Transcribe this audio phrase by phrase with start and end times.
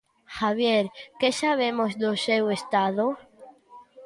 [0.37, 0.85] Javier,
[1.19, 3.05] que sabemos do seu estado?